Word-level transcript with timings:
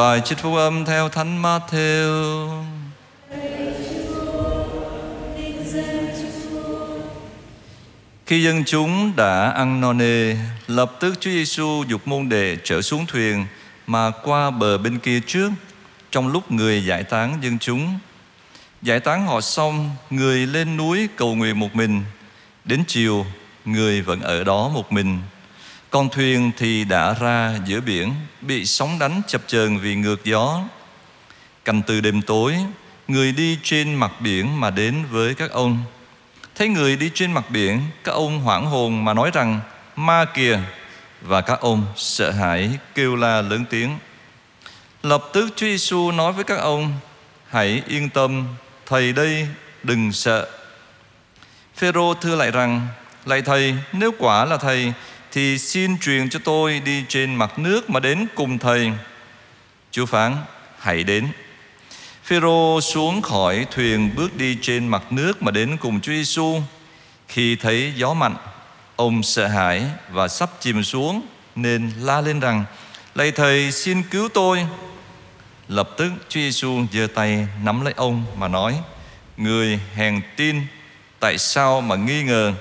Bài 0.00 0.20
trích 0.24 0.38
phúc 0.38 0.54
âm 0.54 0.84
theo 0.84 1.08
Thánh 1.08 1.42
Matthew. 1.42 2.62
Khi 8.26 8.42
dân 8.42 8.64
chúng 8.66 9.16
đã 9.16 9.50
ăn 9.50 9.80
no 9.80 9.92
nê, 9.92 10.36
lập 10.66 10.92
tức 11.00 11.20
Chúa 11.20 11.30
Giêsu 11.30 11.84
dục 11.88 12.08
môn 12.08 12.28
đệ 12.28 12.56
trở 12.64 12.82
xuống 12.82 13.06
thuyền 13.06 13.46
mà 13.86 14.10
qua 14.10 14.50
bờ 14.50 14.78
bên 14.78 14.98
kia 14.98 15.20
trước 15.26 15.50
trong 16.10 16.28
lúc 16.28 16.52
người 16.52 16.84
giải 16.84 17.04
tán 17.04 17.38
dân 17.42 17.58
chúng. 17.58 17.98
Giải 18.82 19.00
tán 19.00 19.26
họ 19.26 19.40
xong, 19.40 19.90
người 20.10 20.46
lên 20.46 20.76
núi 20.76 21.08
cầu 21.16 21.34
nguyện 21.34 21.58
một 21.58 21.76
mình. 21.76 22.02
Đến 22.64 22.84
chiều, 22.86 23.26
người 23.64 24.02
vẫn 24.02 24.20
ở 24.20 24.44
đó 24.44 24.68
một 24.68 24.92
mình. 24.92 25.18
Con 25.90 26.08
thuyền 26.08 26.50
thì 26.56 26.84
đã 26.84 27.14
ra 27.20 27.54
giữa 27.66 27.80
biển, 27.80 28.14
bị 28.40 28.66
sóng 28.66 28.98
đánh 28.98 29.22
chập 29.26 29.40
chờn 29.46 29.78
vì 29.78 29.94
ngược 29.94 30.24
gió. 30.24 30.60
Cành 31.64 31.82
từ 31.82 32.00
đêm 32.00 32.22
tối, 32.22 32.56
người 33.08 33.32
đi 33.32 33.58
trên 33.62 33.94
mặt 33.94 34.10
biển 34.20 34.60
mà 34.60 34.70
đến 34.70 35.04
với 35.10 35.34
các 35.34 35.50
ông. 35.50 35.78
Thấy 36.54 36.68
người 36.68 36.96
đi 36.96 37.10
trên 37.14 37.32
mặt 37.32 37.50
biển, 37.50 37.80
các 38.04 38.12
ông 38.12 38.40
hoảng 38.40 38.66
hồn 38.66 39.04
mà 39.04 39.14
nói 39.14 39.30
rằng, 39.34 39.60
ma 39.96 40.24
kìa, 40.24 40.58
và 41.20 41.40
các 41.40 41.60
ông 41.60 41.86
sợ 41.96 42.30
hãi 42.30 42.70
kêu 42.94 43.16
la 43.16 43.42
lớn 43.42 43.64
tiếng. 43.70 43.98
Lập 45.02 45.24
tức 45.32 45.48
Chúa 45.56 45.66
Giêsu 45.66 46.10
nói 46.10 46.32
với 46.32 46.44
các 46.44 46.58
ông, 46.58 46.92
hãy 47.48 47.82
yên 47.86 48.08
tâm, 48.08 48.46
thầy 48.86 49.12
đây, 49.12 49.48
đừng 49.82 50.12
sợ. 50.12 50.48
Phêrô 51.76 52.14
thưa 52.14 52.36
lại 52.36 52.50
rằng, 52.50 52.88
lạy 53.26 53.42
thầy, 53.42 53.74
nếu 53.92 54.12
quả 54.18 54.44
là 54.44 54.56
thầy 54.56 54.92
thì 55.32 55.58
xin 55.58 55.98
truyền 55.98 56.30
cho 56.30 56.38
tôi 56.44 56.80
đi 56.84 57.04
trên 57.08 57.34
mặt 57.34 57.58
nước 57.58 57.90
mà 57.90 58.00
đến 58.00 58.26
cùng 58.34 58.58
thầy. 58.58 58.92
Chúa 59.90 60.06
phán, 60.06 60.36
hãy 60.78 61.04
đến. 61.04 61.28
Phêrô 62.24 62.80
xuống 62.80 63.22
khỏi 63.22 63.66
thuyền 63.70 64.10
bước 64.16 64.36
đi 64.36 64.58
trên 64.62 64.88
mặt 64.88 65.12
nước 65.12 65.42
mà 65.42 65.50
đến 65.50 65.76
cùng 65.76 66.00
Chúa 66.00 66.12
Giêsu. 66.12 66.62
Khi 67.28 67.56
thấy 67.56 67.92
gió 67.96 68.14
mạnh, 68.14 68.36
ông 68.96 69.22
sợ 69.22 69.46
hãi 69.46 69.82
và 70.10 70.28
sắp 70.28 70.50
chìm 70.60 70.84
xuống 70.84 71.22
nên 71.56 71.90
la 71.98 72.20
lên 72.20 72.40
rằng: 72.40 72.64
"Lạy 73.14 73.30
thầy, 73.32 73.72
xin 73.72 74.02
cứu 74.02 74.28
tôi!" 74.28 74.66
Lập 75.68 75.90
tức 75.96 76.12
Chúa 76.28 76.40
Giêsu 76.40 76.86
giơ 76.92 77.06
tay 77.14 77.46
nắm 77.64 77.80
lấy 77.80 77.94
ông 77.96 78.24
mà 78.36 78.48
nói: 78.48 78.74
"Người 79.36 79.80
hèn 79.94 80.20
tin, 80.36 80.60
tại 81.20 81.38
sao 81.38 81.80
mà 81.80 81.96
nghi 81.96 82.22
ngờ?" 82.22 82.52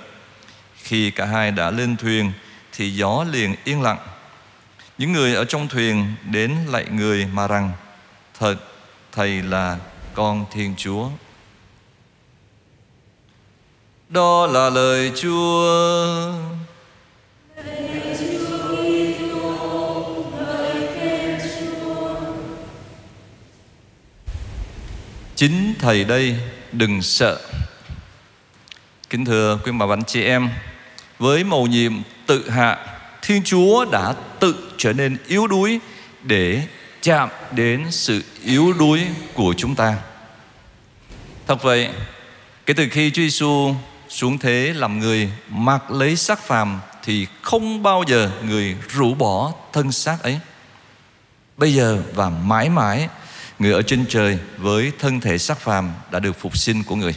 Khi 0.84 1.12
cả 1.12 1.26
hai 1.26 1.52
đã 1.52 1.72
lên 1.72 1.98
thuyền 1.98 2.32
thì 2.80 2.92
gió 2.92 3.26
liền 3.32 3.56
yên 3.64 3.82
lặng. 3.82 3.98
Những 4.98 5.12
người 5.12 5.36
ở 5.36 5.46
trong 5.46 5.68
thuyền 5.68 6.14
đến 6.32 6.56
lạy 6.68 6.86
người 6.92 7.26
mà 7.26 7.48
rằng: 7.48 7.72
"Thật 8.40 8.56
Thầy 9.12 9.42
là 9.42 9.78
con 10.14 10.46
Thiên 10.52 10.76
Chúa. 10.78 11.10
Đó 14.10 14.48
là 14.48 14.70
lời 14.70 15.12
Chúa. 15.16 16.34
Chính 25.36 25.74
Thầy 25.80 26.04
đây 26.04 26.36
đừng 26.72 27.02
sợ. 27.02 27.40
Kính 29.10 29.26
thưa 29.26 29.60
quý 29.64 29.72
bà 29.72 29.88
bánh 29.88 30.04
chị 30.04 30.24
em, 30.24 30.50
với 31.20 31.44
mầu 31.44 31.68
nhiệm 31.68 31.94
tự 32.30 32.50
hạ, 32.50 32.78
Thiên 33.22 33.44
Chúa 33.44 33.86
đã 33.92 34.14
tự 34.40 34.56
trở 34.78 34.94
nên 34.94 35.18
yếu 35.28 35.48
đuối 35.48 35.80
để 36.24 36.62
chạm 37.02 37.30
đến 37.52 37.86
sự 37.92 38.24
yếu 38.44 38.74
đuối 38.74 39.08
của 39.34 39.54
chúng 39.58 39.76
ta. 39.76 39.98
Thật 41.48 41.64
vậy, 41.64 41.90
kể 42.66 42.74
từ 42.74 42.88
khi 42.92 43.12
Chúa 43.12 43.22
Giêsu 43.22 43.76
xuống 44.10 44.38
thế 44.38 44.74
làm 44.76 45.00
người 45.00 45.32
mặc 45.50 45.92
lấy 45.92 46.16
xác 46.16 46.40
phàm 46.40 46.80
thì 47.04 47.28
không 47.42 47.84
bao 47.84 48.04
giờ 48.08 48.32
người 48.46 48.76
rũ 48.90 49.14
bỏ 49.14 49.54
thân 49.74 49.92
xác 49.92 50.18
ấy. 50.24 50.40
Bây 51.58 51.74
giờ 51.74 52.04
và 52.14 52.30
mãi 52.30 52.70
mãi 52.70 53.10
người 53.60 53.72
ở 53.74 53.82
trên 53.82 54.06
trời 54.10 54.40
với 54.58 54.92
thân 55.00 55.20
thể 55.20 55.38
xác 55.38 55.60
phàm 55.60 55.94
đã 56.12 56.20
được 56.20 56.40
phục 56.40 56.58
sinh 56.58 56.84
của 56.84 56.96
người. 56.96 57.16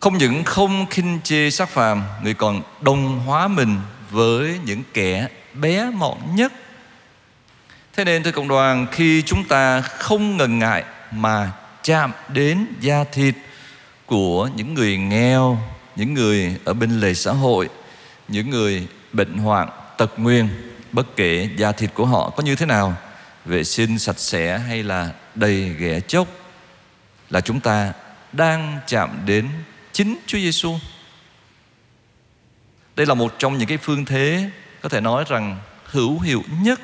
Không 0.00 0.18
những 0.18 0.44
không 0.44 0.86
khinh 0.90 1.20
chê 1.24 1.50
sắc 1.50 1.68
phàm, 1.68 2.02
người 2.22 2.34
còn 2.34 2.62
đồng 2.80 3.20
hóa 3.20 3.48
mình 3.48 3.80
với 4.10 4.60
những 4.64 4.82
kẻ 4.94 5.28
bé 5.54 5.90
mọn 5.90 6.18
nhất. 6.34 6.52
Thế 7.96 8.04
nên 8.04 8.22
thưa 8.22 8.32
cộng 8.32 8.48
đoàn 8.48 8.86
Khi 8.92 9.22
chúng 9.22 9.44
ta 9.44 9.80
không 9.80 10.36
ngần 10.36 10.58
ngại 10.58 10.84
Mà 11.12 11.52
chạm 11.82 12.12
đến 12.28 12.66
da 12.80 13.04
thịt 13.12 13.34
Của 14.06 14.48
những 14.56 14.74
người 14.74 14.96
nghèo 14.96 15.58
Những 15.96 16.14
người 16.14 16.56
ở 16.64 16.74
bên 16.74 17.00
lề 17.00 17.14
xã 17.14 17.32
hội 17.32 17.68
Những 18.28 18.50
người 18.50 18.86
bệnh 19.12 19.38
hoạn 19.38 19.68
Tật 19.98 20.18
nguyên 20.18 20.48
Bất 20.92 21.16
kể 21.16 21.48
da 21.56 21.72
thịt 21.72 21.90
của 21.94 22.06
họ 22.06 22.30
có 22.30 22.42
như 22.42 22.56
thế 22.56 22.66
nào 22.66 22.94
Vệ 23.44 23.64
sinh 23.64 23.98
sạch 23.98 24.18
sẽ 24.18 24.58
hay 24.58 24.82
là 24.82 25.10
đầy 25.34 25.74
ghẻ 25.78 26.00
chốc 26.00 26.28
Là 27.30 27.40
chúng 27.40 27.60
ta 27.60 27.92
đang 28.32 28.78
chạm 28.86 29.10
đến 29.26 29.48
chính 29.96 30.16
Chúa 30.26 30.38
Giêsu. 30.38 30.78
Đây 32.96 33.06
là 33.06 33.14
một 33.14 33.34
trong 33.38 33.58
những 33.58 33.68
cái 33.68 33.78
phương 33.78 34.04
thế 34.04 34.50
có 34.80 34.88
thể 34.88 35.00
nói 35.00 35.24
rằng 35.28 35.58
hữu 35.84 36.20
hiệu 36.20 36.42
nhất 36.62 36.80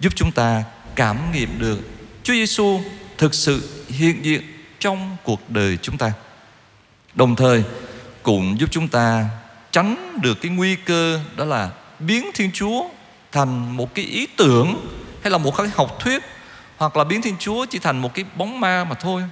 giúp 0.00 0.12
chúng 0.16 0.32
ta 0.32 0.64
cảm 0.94 1.32
nghiệm 1.32 1.58
được 1.58 1.80
Chúa 2.22 2.32
Giêsu 2.32 2.80
thực 3.18 3.34
sự 3.34 3.84
hiện 3.88 4.24
diện 4.24 4.42
trong 4.78 5.16
cuộc 5.24 5.50
đời 5.50 5.78
chúng 5.82 5.98
ta. 5.98 6.12
Đồng 7.14 7.36
thời 7.36 7.64
cũng 8.22 8.60
giúp 8.60 8.68
chúng 8.70 8.88
ta 8.88 9.28
tránh 9.70 10.18
được 10.22 10.38
cái 10.42 10.50
nguy 10.50 10.76
cơ 10.76 11.20
đó 11.36 11.44
là 11.44 11.70
biến 11.98 12.30
Thiên 12.34 12.50
Chúa 12.52 12.84
thành 13.32 13.76
một 13.76 13.94
cái 13.94 14.04
ý 14.04 14.26
tưởng 14.26 14.86
hay 15.22 15.30
là 15.30 15.38
một 15.38 15.56
cái 15.56 15.68
học 15.74 15.96
thuyết 16.00 16.22
hoặc 16.76 16.96
là 16.96 17.04
biến 17.04 17.22
Thiên 17.22 17.36
Chúa 17.38 17.66
chỉ 17.66 17.78
thành 17.78 17.98
một 17.98 18.14
cái 18.14 18.24
bóng 18.36 18.60
ma 18.60 18.84
mà 18.84 18.94
thôi. 18.94 19.22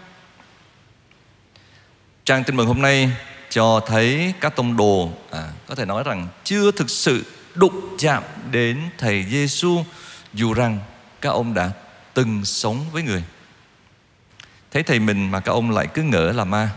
Trang 2.24 2.44
tin 2.44 2.56
mừng 2.56 2.66
hôm 2.66 2.82
nay 2.82 3.10
cho 3.50 3.80
thấy 3.86 4.34
các 4.40 4.56
tông 4.56 4.76
đồ 4.76 5.10
à, 5.30 5.48
có 5.66 5.74
thể 5.74 5.84
nói 5.84 6.02
rằng 6.04 6.28
chưa 6.44 6.70
thực 6.70 6.90
sự 6.90 7.24
đụng 7.54 7.96
chạm 7.98 8.22
đến 8.50 8.80
thầy 8.98 9.24
Giêsu 9.30 9.84
dù 10.34 10.54
rằng 10.54 10.78
các 11.20 11.30
ông 11.30 11.54
đã 11.54 11.70
từng 12.14 12.44
sống 12.44 12.84
với 12.92 13.02
người. 13.02 13.24
Thấy 14.70 14.82
thầy 14.82 14.98
mình 14.98 15.30
mà 15.30 15.40
các 15.40 15.52
ông 15.52 15.70
lại 15.70 15.86
cứ 15.94 16.02
ngỡ 16.02 16.32
là 16.32 16.44
ma. 16.44 16.70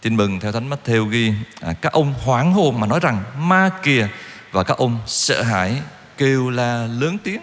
Tin 0.00 0.16
mừng 0.16 0.40
theo 0.40 0.52
thánh 0.52 0.70
Matthew 0.70 1.08
ghi 1.08 1.32
à, 1.60 1.72
các 1.72 1.92
ông 1.92 2.14
hoảng 2.24 2.52
hồn 2.52 2.80
mà 2.80 2.86
nói 2.86 3.00
rằng 3.00 3.24
ma 3.38 3.70
kìa 3.82 4.08
và 4.52 4.62
các 4.62 4.78
ông 4.78 4.98
sợ 5.06 5.42
hãi 5.42 5.80
kêu 6.18 6.50
la 6.50 6.86
lớn 6.86 7.18
tiếng. 7.24 7.40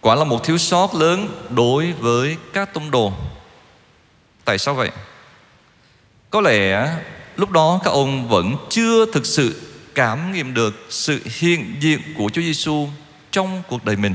Quả 0.00 0.14
là 0.14 0.24
một 0.24 0.44
thiếu 0.44 0.58
sót 0.58 0.94
lớn 0.94 1.46
đối 1.50 1.92
với 1.92 2.36
các 2.52 2.74
tông 2.74 2.90
đồ 2.90 3.12
tại 4.44 4.58
sao 4.58 4.74
vậy 4.74 4.90
có 6.30 6.40
lẽ 6.40 6.88
lúc 7.36 7.50
đó 7.50 7.80
các 7.84 7.90
ông 7.90 8.28
vẫn 8.28 8.56
chưa 8.70 9.06
thực 9.12 9.26
sự 9.26 9.62
cảm 9.94 10.32
nghiệm 10.32 10.54
được 10.54 10.86
sự 10.88 11.20
hiện 11.24 11.76
diện 11.80 12.00
của 12.16 12.30
Chúa 12.32 12.42
Giêsu 12.42 12.88
trong 13.30 13.62
cuộc 13.68 13.84
đời 13.84 13.96
mình. 13.96 14.14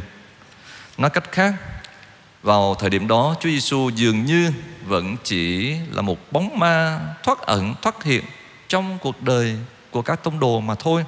Nói 0.98 1.10
cách 1.10 1.32
khác, 1.32 1.54
vào 2.44 2.76
thời 2.76 2.90
điểm 2.90 3.08
đó 3.08 3.36
Chúa 3.40 3.50
Giêsu 3.50 3.90
dường 3.90 4.26
như 4.26 4.52
vẫn 4.86 5.16
chỉ 5.24 5.76
là 5.92 6.02
một 6.02 6.32
bóng 6.32 6.60
ma 6.60 7.00
thoát 7.24 7.40
ẩn, 7.40 7.76
thoát 7.82 8.04
hiện 8.04 8.24
trong 8.68 8.98
cuộc 9.02 9.22
đời 9.22 9.56
của 9.92 10.02
các 10.02 10.24
tông 10.24 10.40
đồ 10.40 10.60
mà 10.60 10.76
thôi. 10.76 11.06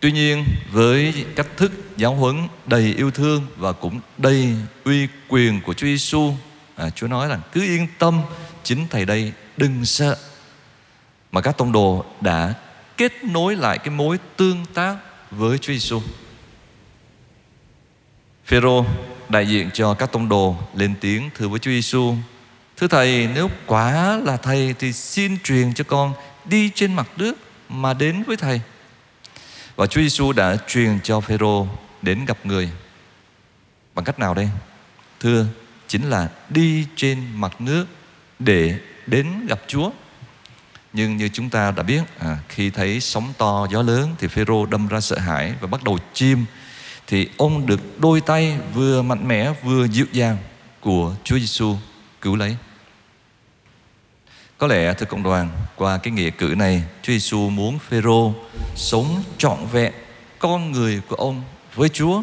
Tuy 0.00 0.12
nhiên 0.12 0.44
với 0.72 1.26
cách 1.36 1.46
thức 1.56 1.72
giáo 1.96 2.14
huấn 2.14 2.48
đầy 2.66 2.94
yêu 2.96 3.10
thương 3.10 3.46
và 3.56 3.72
cũng 3.72 4.00
đầy 4.18 4.54
uy 4.84 5.08
quyền 5.28 5.60
của 5.60 5.74
Chúa 5.74 5.86
Giêsu, 5.86 6.32
à, 6.76 6.90
Chúa 6.90 7.06
nói 7.06 7.28
rằng 7.28 7.40
cứ 7.52 7.62
yên 7.62 7.86
tâm, 7.98 8.22
chính 8.62 8.86
thầy 8.90 9.04
đây 9.04 9.32
đừng 9.56 9.84
sợ. 9.84 10.18
Mà 11.32 11.40
các 11.40 11.58
tông 11.58 11.72
đồ 11.72 12.04
đã 12.20 12.54
kết 12.96 13.24
nối 13.24 13.56
lại 13.56 13.78
cái 13.78 13.90
mối 13.90 14.18
tương 14.36 14.64
tác 14.74 14.96
với 15.30 15.58
Chúa 15.58 15.72
Giêsu. 15.72 16.02
Phêrô 18.46 18.84
đại 19.28 19.48
diện 19.48 19.70
cho 19.72 19.94
các 19.94 20.12
tông 20.12 20.28
đồ 20.28 20.56
lên 20.74 20.94
tiếng 21.00 21.30
thưa 21.34 21.48
với 21.48 21.58
Chúa 21.58 21.70
Giêsu: 21.70 22.14
"Thưa 22.76 22.88
thầy, 22.88 23.28
nếu 23.34 23.50
quả 23.66 24.16
là 24.16 24.36
thầy 24.36 24.74
thì 24.78 24.92
xin 24.92 25.38
truyền 25.44 25.74
cho 25.74 25.84
con 25.84 26.12
đi 26.44 26.70
trên 26.74 26.94
mặt 26.94 27.08
nước 27.16 27.34
mà 27.68 27.94
đến 27.94 28.22
với 28.22 28.36
thầy." 28.36 28.60
Và 29.76 29.86
Chúa 29.86 30.00
Giêsu 30.00 30.32
đã 30.32 30.56
truyền 30.66 31.00
cho 31.02 31.20
Phêrô 31.20 31.66
đến 32.02 32.24
gặp 32.24 32.46
người. 32.46 32.70
Bằng 33.94 34.04
cách 34.04 34.18
nào 34.18 34.34
đây? 34.34 34.48
Thưa, 35.20 35.46
chính 35.94 36.10
là 36.10 36.28
đi 36.48 36.86
trên 36.96 37.18
mặt 37.34 37.60
nước 37.60 37.86
để 38.38 38.78
đến 39.06 39.46
gặp 39.46 39.60
Chúa. 39.66 39.90
Nhưng 40.92 41.16
như 41.16 41.28
chúng 41.28 41.50
ta 41.50 41.70
đã 41.70 41.82
biết, 41.82 42.02
à, 42.18 42.38
khi 42.48 42.70
thấy 42.70 43.00
sóng 43.00 43.32
to 43.38 43.66
gió 43.70 43.82
lớn 43.82 44.14
thì 44.18 44.28
Phêrô 44.28 44.66
đâm 44.66 44.88
ra 44.88 45.00
sợ 45.00 45.18
hãi 45.18 45.54
và 45.60 45.66
bắt 45.66 45.82
đầu 45.84 45.98
chim. 46.14 46.44
Thì 47.06 47.28
ông 47.36 47.66
được 47.66 47.80
đôi 48.00 48.20
tay 48.20 48.58
vừa 48.74 49.02
mạnh 49.02 49.28
mẽ 49.28 49.52
vừa 49.64 49.88
dịu 49.88 50.06
dàng 50.12 50.36
của 50.80 51.14
Chúa 51.24 51.38
Giêsu 51.38 51.76
cứu 52.20 52.36
lấy. 52.36 52.56
Có 54.58 54.66
lẽ 54.66 54.94
thưa 54.94 55.06
cộng 55.06 55.22
đoàn, 55.22 55.48
qua 55.76 55.98
cái 55.98 56.12
nghĩa 56.12 56.30
cử 56.30 56.54
này, 56.58 56.82
Chúa 57.02 57.12
Giêsu 57.12 57.50
muốn 57.50 57.78
Phêrô 57.78 58.34
sống 58.76 59.22
trọn 59.38 59.58
vẹn 59.72 59.92
con 60.38 60.72
người 60.72 61.00
của 61.08 61.16
ông 61.16 61.42
với 61.74 61.88
Chúa. 61.88 62.22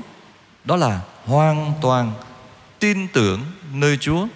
Đó 0.66 0.76
là 0.76 1.02
hoàn 1.26 1.74
toàn 1.82 2.14
tin 2.82 3.08
tưởng 3.08 3.46
nơi 3.74 3.98
Chúa, 3.98 4.28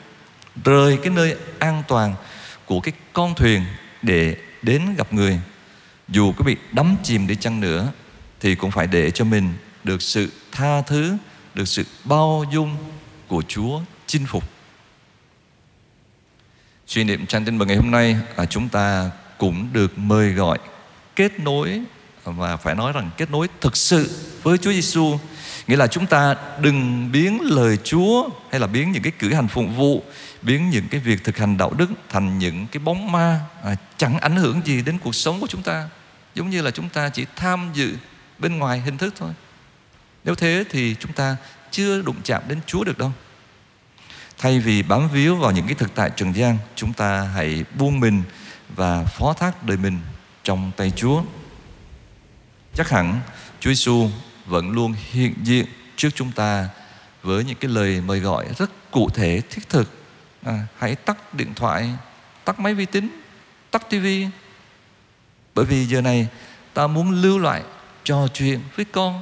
rời 0.66 0.98
cái 1.04 1.14
nơi 1.14 1.36
an 1.60 1.84
toàn 1.88 2.16
của 2.66 2.80
cái 2.80 2.94
con 3.14 3.36
thuyền 3.36 3.62
để 4.02 4.36
đến 4.62 4.82
gặp 4.98 5.14
người. 5.14 5.40
Dù 6.08 6.34
có 6.38 6.44
bị 6.44 6.56
đắm 6.72 6.96
chìm 7.04 7.28
đi 7.28 7.36
chăng 7.36 7.60
nữa 7.60 7.92
thì 8.40 8.56
cũng 8.56 8.72
phải 8.72 8.88
để 8.88 9.12
cho 9.12 9.26
mình 9.26 9.54
được 9.84 10.02
sự 10.02 10.32
tha 10.52 10.82
thứ, 10.82 11.18
được 11.54 11.68
sự 11.68 11.84
bao 12.04 12.46
dung 12.54 12.78
của 13.28 13.44
Chúa 13.48 13.82
chinh 14.08 14.26
phục. 14.26 14.44
Suy 16.88 17.04
niệm 17.04 17.26
trang 17.26 17.46
tin 17.46 17.58
mừng 17.58 17.68
ngày 17.68 17.78
hôm 17.78 17.92
nay 17.92 18.18
à, 18.36 18.46
chúng 18.46 18.70
ta 18.70 19.12
cũng 19.38 19.70
được 19.74 19.98
mời 19.98 20.32
gọi 20.32 20.60
kết 21.16 21.40
nối 21.40 21.82
và 22.24 22.58
phải 22.58 22.76
nói 22.76 22.92
rằng 22.92 23.10
kết 23.18 23.32
nối 23.32 23.48
thực 23.62 23.78
sự 23.78 24.10
với 24.44 24.58
Chúa 24.58 24.72
Giêsu 24.72 25.20
nghĩa 25.68 25.76
là 25.76 25.88
chúng 25.88 26.08
ta 26.08 26.36
đừng 26.60 27.12
biến 27.12 27.42
lời 27.42 27.78
Chúa 27.84 28.30
hay 28.52 28.60
là 28.60 28.68
biến 28.68 28.92
những 28.92 29.04
cái 29.04 29.12
cử 29.20 29.34
hành 29.34 29.48
phụng 29.48 29.76
vụ 29.76 30.04
biến 30.42 30.70
những 30.70 30.88
cái 30.88 31.00
việc 31.00 31.24
thực 31.24 31.38
hành 31.38 31.58
đạo 31.58 31.74
đức 31.74 31.90
thành 32.10 32.40
những 32.40 32.68
cái 32.68 32.80
bóng 32.80 33.12
ma 33.12 33.40
à, 33.64 33.76
chẳng 33.98 34.20
ảnh 34.20 34.36
hưởng 34.36 34.62
gì 34.66 34.82
đến 34.82 34.98
cuộc 34.98 35.16
sống 35.16 35.42
của 35.42 35.48
chúng 35.48 35.62
ta. 35.62 35.90
Giống 36.36 36.50
như 36.50 36.62
là 36.62 36.72
chúng 36.72 36.90
ta 36.90 37.10
chỉ 37.10 37.26
tham 37.36 37.70
dự 37.74 37.96
bên 38.38 38.58
ngoài 38.58 38.80
hình 38.80 38.98
thức 38.98 39.14
thôi. 39.18 39.32
Nếu 40.24 40.36
thế 40.36 40.64
thì 40.70 40.96
chúng 41.00 41.14
ta 41.14 41.38
chưa 41.72 42.02
đụng 42.02 42.16
chạm 42.24 42.42
đến 42.48 42.60
Chúa 42.66 42.84
được 42.84 42.98
đâu. 42.98 43.12
Thay 44.38 44.60
vì 44.60 44.84
bám 44.84 45.10
víu 45.10 45.36
vào 45.36 45.52
những 45.52 45.66
cái 45.66 45.76
thực 45.76 45.96
tại 45.96 46.12
trần 46.16 46.36
gian 46.36 46.58
Chúng 46.76 46.94
ta 46.94 47.22
hãy 47.22 47.64
buông 47.78 48.00
mình 48.00 48.24
và 48.76 49.04
phó 49.04 49.34
thác 49.34 49.64
đời 49.64 49.78
mình 49.78 50.00
trong 50.44 50.72
tay 50.78 50.92
Chúa. 50.96 51.24
Chắc 52.74 52.90
hẳn 52.90 53.20
Chúa 53.60 53.70
Giêsu 53.70 54.10
vẫn 54.46 54.72
luôn 54.72 54.94
hiện 55.12 55.34
diện 55.44 55.66
trước 55.96 56.10
chúng 56.16 56.32
ta 56.32 56.70
với 57.24 57.44
những 57.44 57.58
cái 57.58 57.72
lời 57.72 58.02
mời 58.02 58.20
gọi 58.20 58.46
rất 58.58 58.72
cụ 58.92 59.10
thể, 59.10 59.42
thiết 59.50 59.70
thực. 59.70 59.90
À, 60.44 60.68
hãy 60.78 60.96
tắt 60.96 61.34
điện 61.34 61.54
thoại, 61.56 61.90
tắt 62.46 62.60
máy 62.60 62.74
vi 62.74 62.86
tính, 62.86 63.22
tắt 63.72 63.90
tivi. 63.90 64.28
Bởi 65.56 65.66
vì 65.66 65.86
giờ 65.86 66.02
này 66.02 66.28
ta 66.74 66.88
muốn 66.88 67.22
lưu 67.22 67.40
lại 67.40 67.64
trò 68.04 68.28
chuyện 68.34 68.60
với 68.76 68.86
con. 68.86 69.22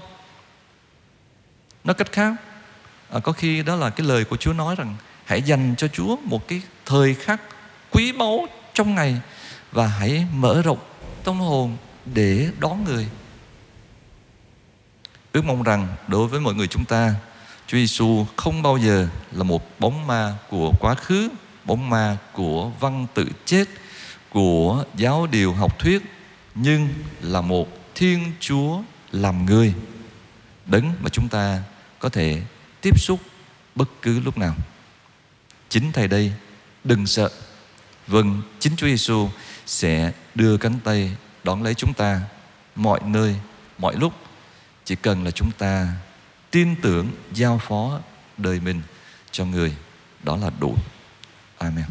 Nói 1.83 1.93
cách 1.93 2.11
khác, 2.11 2.33
à, 3.09 3.19
có 3.19 3.31
khi 3.31 3.63
đó 3.63 3.75
là 3.75 3.89
cái 3.89 4.07
lời 4.07 4.25
của 4.25 4.37
Chúa 4.37 4.53
nói 4.53 4.75
rằng 4.75 4.95
hãy 5.25 5.41
dành 5.41 5.75
cho 5.77 5.87
Chúa 5.87 6.15
một 6.23 6.47
cái 6.47 6.61
thời 6.85 7.15
khắc 7.15 7.41
quý 7.91 8.11
báu 8.11 8.47
trong 8.73 8.95
ngày 8.95 9.21
và 9.71 9.87
hãy 9.87 10.25
mở 10.33 10.61
rộng 10.61 10.79
tâm 11.23 11.39
hồn 11.39 11.77
để 12.05 12.49
đón 12.59 12.83
người. 12.83 13.07
Ước 15.33 15.45
mong 15.45 15.63
rằng 15.63 15.87
đối 16.07 16.27
với 16.27 16.39
mọi 16.39 16.53
người 16.53 16.67
chúng 16.67 16.85
ta, 16.85 17.15
Chúa 17.67 17.77
Giêsu 17.77 18.25
không 18.35 18.61
bao 18.61 18.77
giờ 18.77 19.07
là 19.31 19.43
một 19.43 19.79
bóng 19.79 20.07
ma 20.07 20.37
của 20.49 20.71
quá 20.79 20.95
khứ, 20.95 21.29
bóng 21.65 21.89
ma 21.89 22.17
của 22.33 22.71
văn 22.79 23.07
tự 23.13 23.25
chết, 23.45 23.65
của 24.29 24.85
giáo 24.95 25.27
điều 25.31 25.53
học 25.53 25.79
thuyết, 25.79 26.01
nhưng 26.55 26.89
là 27.21 27.41
một 27.41 27.67
Thiên 27.95 28.31
Chúa 28.39 28.81
làm 29.11 29.45
người, 29.45 29.73
đấng 30.65 30.93
mà 31.01 31.09
chúng 31.09 31.27
ta 31.27 31.63
có 31.99 32.09
thể 32.09 32.41
tiếp 32.81 32.99
xúc 32.99 33.19
bất 33.75 33.89
cứ 34.01 34.19
lúc 34.19 34.37
nào. 34.37 34.55
Chính 35.69 35.91
Thầy 35.91 36.07
đây, 36.07 36.33
đừng 36.83 37.07
sợ. 37.07 37.29
Vâng, 38.07 38.41
chính 38.59 38.75
Chúa 38.75 38.87
Giêsu 38.87 39.29
sẽ 39.65 40.11
đưa 40.35 40.57
cánh 40.57 40.79
tay 40.83 41.11
đón 41.43 41.63
lấy 41.63 41.73
chúng 41.73 41.93
ta 41.93 42.21
mọi 42.75 42.99
nơi, 43.05 43.35
mọi 43.77 43.95
lúc 43.95 44.13
chỉ 44.85 44.95
cần 44.95 45.23
là 45.23 45.31
chúng 45.31 45.51
ta 45.51 45.87
tin 46.51 46.75
tưởng, 46.81 47.11
giao 47.33 47.57
phó 47.57 47.99
đời 48.37 48.59
mình 48.59 48.81
cho 49.31 49.45
người, 49.45 49.75
đó 50.23 50.37
là 50.37 50.49
đủ. 50.59 50.75
Amen. 51.57 51.85